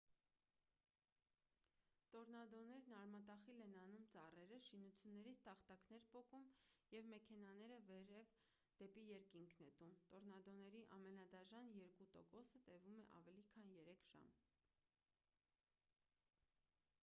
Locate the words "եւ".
6.95-7.05